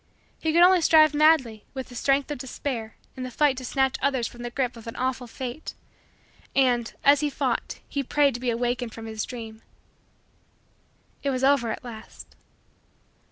He 0.39 0.51
could 0.51 0.63
only 0.63 0.81
strive 0.81 1.13
madly, 1.13 1.63
with 1.75 1.89
the 1.89 1.93
strength 1.95 2.31
of 2.31 2.39
despair, 2.39 2.95
in 3.15 3.21
the 3.21 3.29
fight 3.29 3.55
to 3.57 3.63
snatch 3.63 3.97
others 4.01 4.27
from 4.27 4.41
the 4.41 4.49
grip 4.49 4.75
of 4.75 4.87
an 4.87 4.95
awful 4.95 5.27
fate; 5.27 5.75
and, 6.55 6.91
as 7.03 7.19
he 7.19 7.29
fought, 7.29 7.77
he 7.87 8.01
prayed 8.01 8.33
to 8.33 8.39
be 8.39 8.49
awakened 8.49 8.95
from 8.95 9.05
his 9.05 9.23
dream. 9.25 9.61
It 11.21 11.29
was 11.29 11.43
over 11.43 11.69
at 11.69 11.83
last. 11.83 12.35